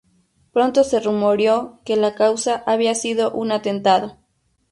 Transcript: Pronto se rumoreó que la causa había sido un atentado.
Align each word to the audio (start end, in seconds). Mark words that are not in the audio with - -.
Pronto 0.51 0.83
se 0.83 0.99
rumoreó 0.99 1.79
que 1.85 1.95
la 1.95 2.15
causa 2.15 2.63
había 2.65 2.95
sido 2.95 3.31
un 3.33 3.51
atentado. 3.51 4.17